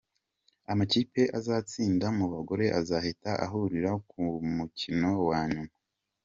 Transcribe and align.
Amakipe 0.71 1.21
azatsinda 1.37 2.07
mu 2.17 2.25
bagore 2.33 2.65
azahita 2.79 3.31
ahurira 3.45 3.91
ku 4.09 4.21
mukino 4.57 5.09
wa 5.29 5.41
nyuma. 5.53 5.73